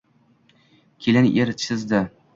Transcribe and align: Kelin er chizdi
Kelin 0.99 1.31
er 1.45 1.51
chizdi 1.65 2.03